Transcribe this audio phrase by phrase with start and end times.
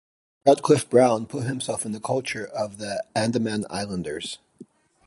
[0.47, 4.39] Radcliffe-Brown put himself in the culture of the Andaman Islanders.